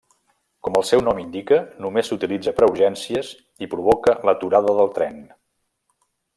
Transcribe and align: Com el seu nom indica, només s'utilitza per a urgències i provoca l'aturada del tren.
Com 0.67 0.77
el 0.79 0.85
seu 0.91 1.03
nom 1.07 1.19
indica, 1.23 1.59
només 1.85 2.09
s'utilitza 2.13 2.55
per 2.61 2.65
a 2.67 2.71
urgències 2.73 3.31
i 3.67 3.71
provoca 3.75 4.19
l'aturada 4.31 4.77
del 4.81 4.93
tren. 4.99 5.25